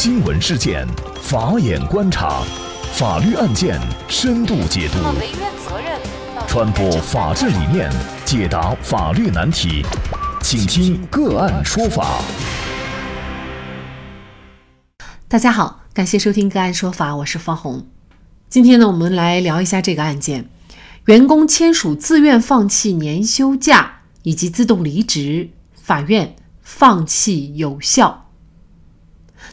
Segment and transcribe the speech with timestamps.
[0.00, 0.86] 新闻事件，
[1.20, 2.44] 法眼观察，
[2.92, 4.98] 法律案件深度解读，
[6.46, 7.90] 传播法治理念，
[8.24, 9.84] 解答法律难题，
[10.40, 12.22] 请听个案说法。
[15.26, 17.84] 大家好，感谢收听个案说法，我是方红。
[18.48, 20.48] 今天呢，我们来聊一下这个案件：
[21.06, 28.26] 员工签署自愿放弃年休假以及自动离职，法院放弃有效。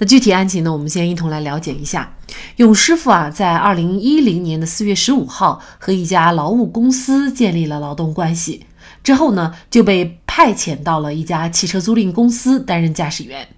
[0.00, 0.72] 那具体案情呢？
[0.72, 2.14] 我们先一同来了解一下。
[2.56, 8.64] 勇师傅啊，在二零一零年的四月十五号和一家劳务公司建立了劳动关系，
[9.02, 13.48] 之后呢，就被派遣到了一家汽车租赁公司担任驾驶员。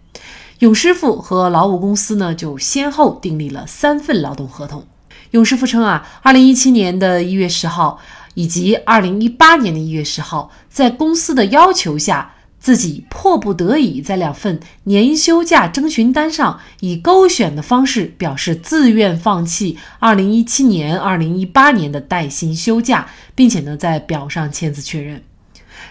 [0.61, 4.87] 勇师傅和劳务公司呢，就先后订立了三份劳动合同。
[5.33, 7.99] 勇师傅称啊，二零一七年的一月十号
[8.33, 12.37] 以及二零一八年的一月十号，在公司的要求下。
[12.61, 25.23] 自己迫不得已在两份年休假征询单上以勾选的方式表示自愿放弃2017年、2018年的带薪休假，并且呢在表上签字确认。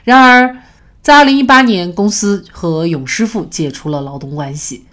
[0.04, 0.58] 然而，
[1.02, 4.86] 在2018年，公司和勇师傅解除了劳动关系。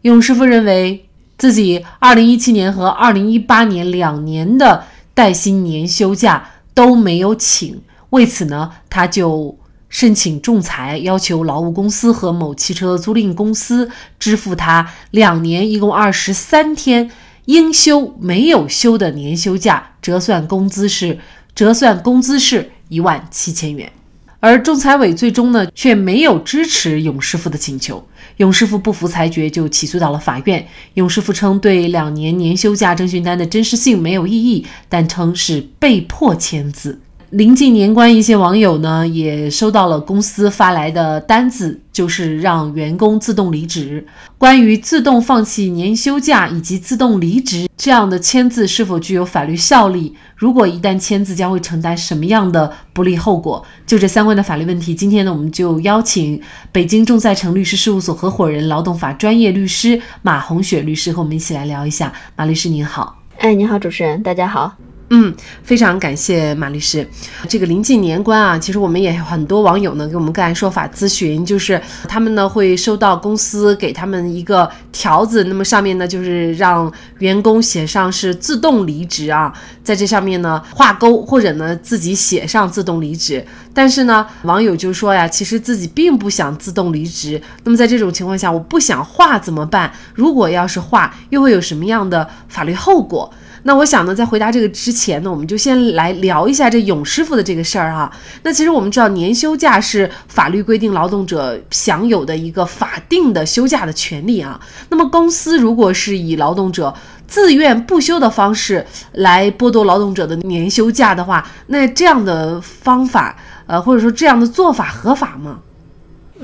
[0.00, 9.58] 勇师傅认为自己2017年和2018年两年的带薪年休假都没有请，为此呢，他就。
[9.94, 17.08] 申请仲裁，要求劳务公司和某汽车租赁公司支付他两年一共二十三天
[17.44, 21.20] 应休没有休的年休假，折算工资是
[21.54, 23.92] 折算工资是一万七千元。
[24.40, 28.04] 而仲裁委最终呢却没有支持勇师傅的请求，
[28.38, 30.66] 勇师傅不服裁决就起诉到了法院。
[30.94, 37.00] 勇师傅称对两年年休假征询单的真实性没有异议，但称是被迫签字。
[37.30, 44.06] 临近年关，一些网友呢也收到了公司发来的单子，就是让员工自动离职。
[44.38, 50.14] 关于自动放弃年休假以及自动离职这样的签字是否具有法律效力？
[50.36, 53.64] 如果一旦签字，将会承担什么样的不利后果？
[53.84, 62.12] 就这相关的法律问题，今天呢，我们就邀请北京众赛成律师事务所合伙人、劳动法专业律师马红雪律师和我们一起来聊一下。
[62.36, 64.76] 马律师您好，哎，您好，主持人，大家好。
[65.16, 65.32] 嗯，
[65.62, 67.08] 非常感谢马律师。
[67.48, 79.52] 这个临近年关啊，其实我们也很多网友呢给我们个案说法咨询，就是他们呢会收到公司给他们一个条子，那么上面呢就是让员工写上是自动离职啊，
[79.84, 83.46] 在这上面呢画勾或者呢自己写上自动离职。
[83.72, 87.40] 但是呢，网友就说呀，其实自己并不想自动离职。
[87.62, 89.92] 那么在这种情况下，我不想画怎么办？
[90.14, 93.32] 如果要是画，又会有什么样的法律后果？
[93.64, 98.10] 那我想呢，在回答这个之前呢，我们就先来聊一下这勇师傅的这个事儿哈。
[98.42, 104.60] 那其实我们知道，年休假是法律规定劳动者享有的一个法定的休假的权利啊。
[104.90, 106.94] 那么公司如果是以劳动者
[107.26, 113.34] 自愿不休的方式来剥夺劳动者的年休假的话，那这样的方法，
[113.66, 115.60] 呃，或者说这样的做法合法吗？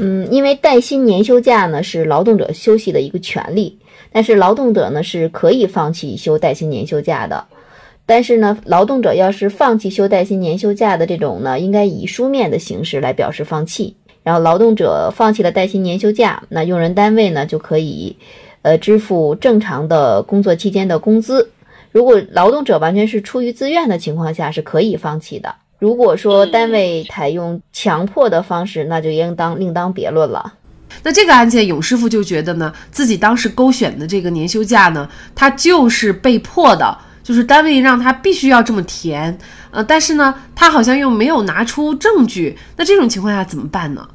[0.01, 3.79] 嗯，因为带薪年休假呢是劳动者休息的一个权利。
[4.13, 7.47] 但是劳动者呢是可以放弃休带薪年休假的，
[8.07, 13.95] 但是呢，劳动者要是放弃休带薪年休假的这种呢，应该以书面的形式来表示放弃。
[14.25, 18.17] 然后劳动者放弃了带薪年休假，那用人单位呢就可以，
[18.63, 21.53] 呃，支付正常的工作期间的工资。
[21.93, 25.55] 如果劳动者完全是出于自愿的情况下，是可以放弃的。
[25.81, 30.53] 如果说单位采用强迫的方式，那就应当另当别论了。
[31.03, 39.39] 那这个案件，勇师傅就觉得呢，自己当时勾选的这个年休假呢，他就是被迫的，就是单位让他必须要这么填，
[39.71, 44.07] 呃，但是呢，他好像又没有拿出证据，那这种情况下怎么办呢？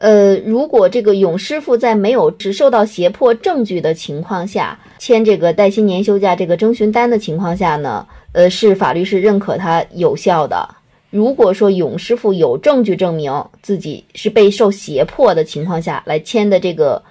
[0.00, 10.76] 呃，如果这个勇师傅在没有只受到胁迫证据的情况下签这个带薪年休假这个征询单的情况下呢，呃，是法律是认可他有效的。
[11.10, 13.32] 如果说勇师傅有证据证明
[13.62, 17.02] 自己是被受胁迫的情况下来签的这个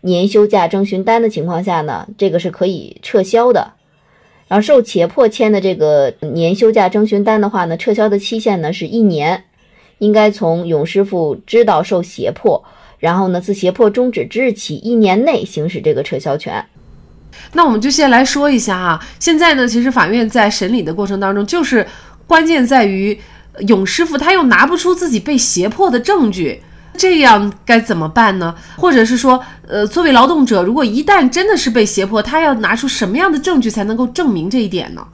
[0.00, 3.72] 年休假征询单的情况下呢，这个是可以撤销的。
[4.48, 9.44] 然后受胁迫签的这个年休假征询单的话呢，撤销的期限呢是一年，
[9.98, 12.64] 应该从勇师傅知道受胁迫，
[12.98, 16.64] 然后呢自胁迫终止之日起一年内行使这个撤销权。
[17.52, 21.86] 那我们就先来说一下哈，现在呢，其实法院在审理的过程当中，就是
[22.26, 23.18] 关键在于。
[23.60, 26.62] 勇师傅他又拿不出自己被胁迫的证据，
[26.96, 28.54] 这样该怎么办呢？
[28.76, 35.06] 或者是说，呃，作为劳动者，如果一旦真的是被胁迫，他要拿出什么样的证据才能够证明这一点呢？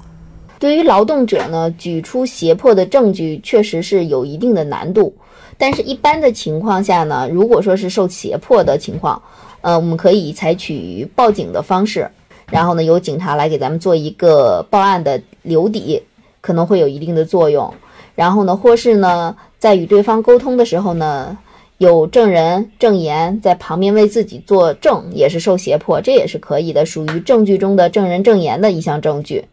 [0.59, 5.15] 对于劳动者呢，举出胁迫的证据确实是有一定的难度，
[5.57, 9.21] 但是一般的情况下呢，如果说是受胁迫的情况，
[9.61, 12.11] 呃，我们可以采取报警的方式，
[12.51, 16.03] 然后呢，由警察来给咱们做一个报案的留底，
[16.41, 17.73] 可能会有一定的作用。
[18.19, 21.39] 然后呢，或是呢，在与对方沟通的时候呢，
[21.77, 29.45] 有证人证言在旁边为自己作证，也是受胁迫，这也是可以的，属于证据中的证人证言的一项证据。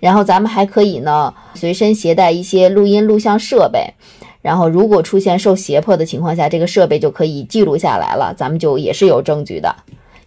[0.00, 3.92] 然后咱们还可以呢，随身携带一些录音录像设备。
[4.40, 9.76] 然后，如果出现受胁迫的情况下，这个设备就可以记录下来了，咱们就也是有证据的。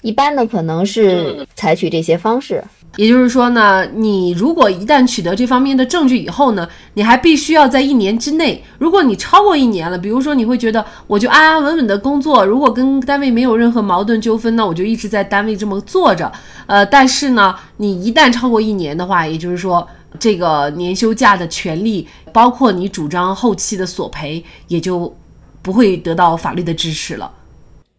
[0.03, 2.63] 一般呢，可能是采取这些方式。
[2.99, 8.61] 也就是说呢，你如果一旦取得这方面的证据以后呢，你还必须要在一年之内。
[8.77, 16.29] 如果你超过一年了，比如说你会觉得我就安安稳稳的工作，如果跟单位没有任何矛盾纠纷，那我就一直在单位这么坐着。
[16.67, 19.87] 呃，但是呢，你一旦超过一年的话，也就是说。
[20.19, 25.15] 这个年休假的权利，包括你主张后期的索赔，也就
[25.61, 27.31] 不会得到法律的支持了。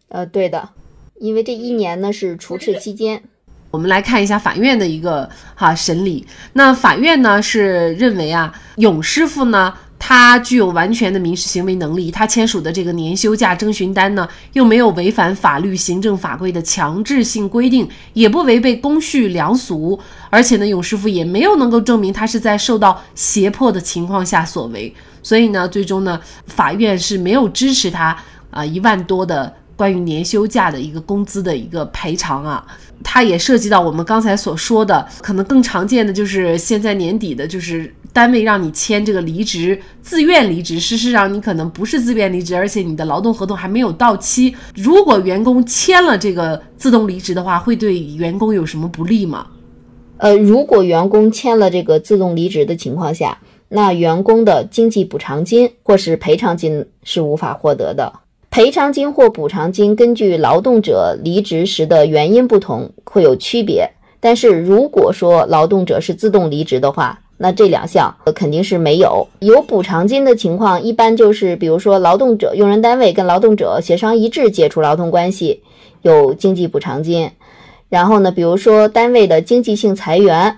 [0.09, 0.67] 呃，对的，
[1.21, 3.23] 因为这一年呢是除斥期间。
[3.71, 6.27] 我们来看一下法院的一个哈审理。
[6.53, 9.73] 那法院呢是认为啊，勇师傅呢。
[10.03, 19.99] 他具有完全的民事行为能力，他签署的这个年休假征询单呢，又没有违反法律、行政法规的强制性规定，也不违背公序良俗，
[20.31, 24.91] 而且呢，勇师傅也没有能够证明他是在受到胁迫的情况下所为，
[25.21, 28.17] 所以呢，最终呢，法院是没有支持他
[28.49, 32.63] 啊一万多的关于年休假的一个工资的一个赔偿啊。
[33.03, 40.79] 它也涉及到我们刚才所说的，可能更常见的就是现在年底的，就是单位让你签这个离职，自愿离职。
[40.79, 44.55] 事实上，你可能不是自愿离职，而且你的劳动合同还没有到期。
[44.75, 49.47] 如果员工签了这个自动离职的话，会对员工有什么不利吗？
[50.17, 53.39] 呃，如果员工签了这个自动离职的情况下，
[53.69, 58.20] 那员工的经济补偿金或是赔偿金是无法获得的。
[58.51, 63.89] 赔偿金或补偿金根据劳动者离职时的原因不同会有区别，
[64.19, 69.25] 但是如果说劳动者是自动离职的话，那这两项肯定是没有。
[69.39, 75.63] 有补偿金的情况，一般就是比如说劳动者用人单位跟劳动者协商一致解除劳动关系，
[76.01, 77.31] 有经济补偿金。
[77.87, 80.57] 然后呢，比如说单位的经济性裁员，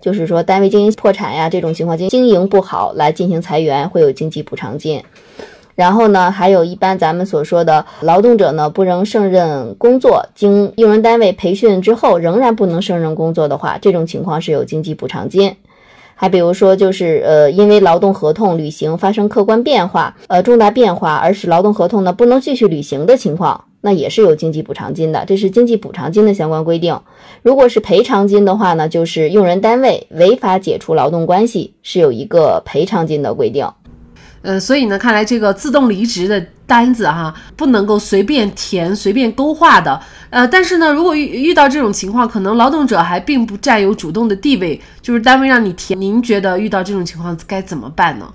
[0.00, 5.02] 就是说单位经营破产呀这种情况，经经营不好来进行裁员，会有经济补偿金。
[5.74, 15.56] 然后呢，还有一般咱们所说的劳动者呢，不能胜任工作，经用人单位培训之后仍然不能胜任工作的话，这种情况是有经济补偿金。
[16.16, 25.24] 还比如说，就是呃，因为劳动合同履行发生客观变化，呃，重大变化而使劳动合同呢不能继续履行的情况，那也是有经济补偿金的。
[25.26, 27.00] 这是经济补偿金的相关规定。
[27.42, 33.68] 如果是赔偿金的话呢，就是用人单位违法解除劳动关系是有一个赔偿金的规定。
[34.44, 39.98] 呃，所以呢，看来这个自动离职的单子哈，不能够随便填、随便勾画的。
[40.28, 48.30] 呃，但是呢，如果遇遇到这种情况，可能劳动者还并不占有主动的地位，就是单位让你填，您觉得遇到这种情况该怎么办呢？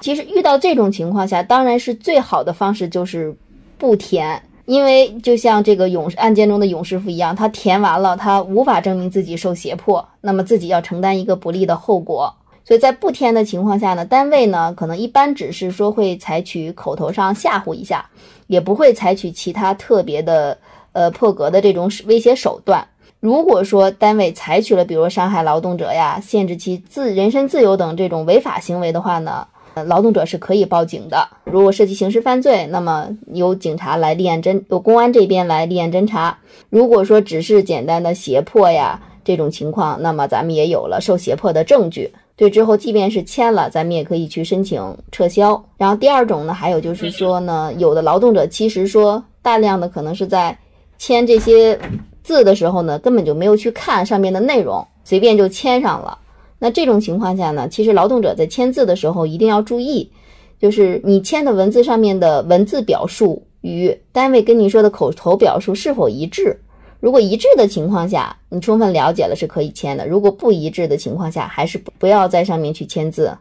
[0.00, 3.36] 其实遇到这种情况下，当然是最好的方式就是
[3.76, 12.34] 不填，因为就像这个勇案件中的勇师傅一样，他填完了，他无法证明自己受胁迫，那么自己要承担一个不利的后果。
[12.64, 18.08] 所以在不填的情况下呢，单位呢可能一般只是说会采取口头上吓唬一下，
[18.46, 20.56] 也不会采取其他特别的
[20.92, 22.86] 呃破格的这种威胁手段。
[23.18, 29.46] 如果说单位采取了比如伤害劳动者呀、限制其自人身自由等这种违法行为的话呢，
[29.86, 31.28] 劳动者是可以报警的。
[31.44, 36.38] 如果涉及刑事犯罪，那么由警察来立案侦，由公安这边来立案侦查。
[36.70, 42.14] 如果说只是简单的胁迫呀这种情况，那么咱们也有了受胁迫的证据。
[42.40, 44.82] 对，之后即便是签了，咱们也可以去申请
[45.12, 45.62] 撤销。
[45.76, 50.58] 然后第二种呢，还有就是说呢，有的劳动者其实说大量的可能是在
[50.96, 51.78] 签这些
[52.22, 56.16] 字的时候呢，根本就没有去看上面的内容，随便就签上了。
[56.58, 60.10] 那这种情况下呢，其实劳动者在签字的时候一定要注意，
[60.58, 66.58] 就是你签的文字上面的文字表述与单位跟你说的口头表述是否一致。
[67.00, 73.36] 如果一致的情况下，你充分了解了是可以签的；如果不一致的情况下，还是不要在上面去签字。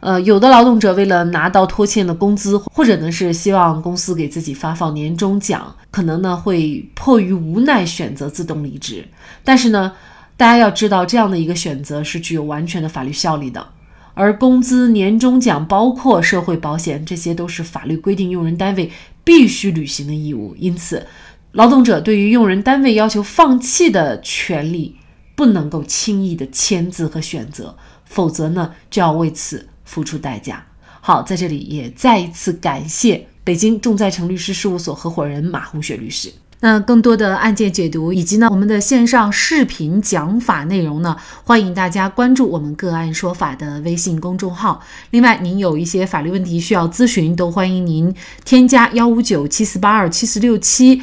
[0.00, 9.04] 呃，有的劳动者为了拿到拖欠的工资，或者呢是希望公司给自己发放年终奖，可能呢会迫于无奈选择自动离职。
[9.44, 9.92] 但是呢，
[10.36, 13.66] 大家要知道，这样的一个选择是具有完全的法律效力的。
[14.14, 18.90] 而工资、年终奖，包括社会保险，这些都是法律规定用人单位
[19.24, 20.54] 必须履行的义务。
[20.56, 21.04] 因此。
[21.52, 24.96] 劳动者对于用人单位要求放弃的权利，
[25.34, 30.64] 不能够轻易的签字和选择，否则呢就要为此付出代价。
[31.02, 36.32] 好，在这里也再一次感谢北京众在诚律师事务所合伙人马红雪律师。
[36.64, 44.80] 那更多的案件解读以及呢我们的线上视频讲法内容呢，欢迎大家关注我们个案说法的微信公众号。
[45.10, 51.02] 另外，您有一些法律问题需要咨询，都欢迎您添加幺五九七四八二七四六七